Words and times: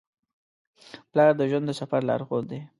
پلار 1.11 1.31
د 1.37 1.41
ژوند 1.49 1.65
د 1.67 1.71
سفر 1.81 2.01
لارښود 2.09 2.45
دی. 2.51 2.61